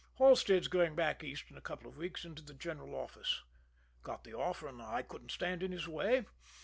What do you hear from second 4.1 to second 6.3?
the offer, and I couldn't stand in his way.